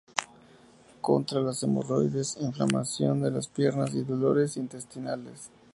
Contra 0.99 1.41
las 1.41 1.61
hemorroides, 1.61 2.37
inflamación 2.41 3.21
de 3.21 3.29
las 3.29 3.47
piernas 3.47 3.93
y 3.93 4.01
dolores 4.03 4.57
intestinales. 4.57 5.51